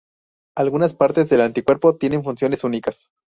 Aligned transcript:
Algunas 0.55 0.95
partes 0.95 1.29
del 1.29 1.41
anticuerpo 1.41 1.95
tienen 1.95 2.23
funciones 2.23 2.63
únicas. 2.63 3.11